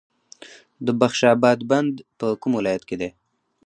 [0.85, 3.09] د بخش اباد بند په کوم ولایت کې دی؟